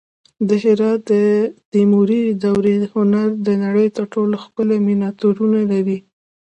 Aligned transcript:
د 0.47 0.49
هرات 0.63 1.01
د 1.11 1.13
تیموري 1.73 2.21
دورې 2.43 2.75
هنر 2.93 3.27
د 3.47 3.47
نړۍ 3.63 3.87
تر 3.97 4.03
ټولو 4.13 4.35
ښکلي 4.43 4.77
مینیاتورونه 4.87 5.59
لري 5.71 5.97